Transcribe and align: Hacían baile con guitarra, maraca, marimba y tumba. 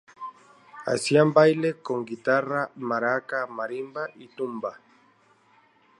Hacían 0.87 1.31
baile 1.31 1.77
con 1.79 2.05
guitarra, 2.05 2.71
maraca, 2.75 3.45
marimba 3.45 4.07
y 4.15 4.29
tumba. 4.29 4.79